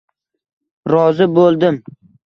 Rozi 0.95 1.31
bo'ldim. 1.37 1.81